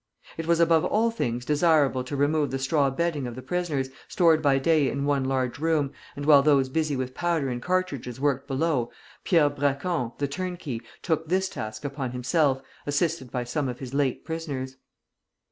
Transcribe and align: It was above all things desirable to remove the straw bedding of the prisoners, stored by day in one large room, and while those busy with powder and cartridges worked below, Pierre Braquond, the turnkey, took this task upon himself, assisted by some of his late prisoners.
It 0.35 0.47
was 0.47 0.59
above 0.59 0.83
all 0.83 1.11
things 1.11 1.45
desirable 1.45 2.03
to 2.05 2.15
remove 2.15 2.49
the 2.49 2.57
straw 2.57 2.89
bedding 2.89 3.27
of 3.27 3.35
the 3.35 3.43
prisoners, 3.43 3.89
stored 4.07 4.41
by 4.41 4.57
day 4.57 4.89
in 4.89 5.05
one 5.05 5.25
large 5.25 5.59
room, 5.59 5.91
and 6.15 6.25
while 6.25 6.41
those 6.41 6.69
busy 6.69 6.95
with 6.95 7.13
powder 7.13 7.49
and 7.49 7.61
cartridges 7.61 8.19
worked 8.19 8.47
below, 8.47 8.89
Pierre 9.23 9.51
Braquond, 9.51 10.13
the 10.17 10.27
turnkey, 10.27 10.81
took 11.03 11.27
this 11.29 11.47
task 11.49 11.85
upon 11.85 12.13
himself, 12.13 12.63
assisted 12.87 13.29
by 13.29 13.43
some 13.43 13.69
of 13.69 13.77
his 13.77 13.93
late 13.93 14.25
prisoners. 14.25 14.75